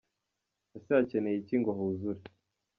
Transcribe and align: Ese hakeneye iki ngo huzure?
Ese 0.77 0.91
hakeneye 0.97 1.37
iki 1.39 1.55
ngo 1.61 1.71
huzure? 1.77 2.21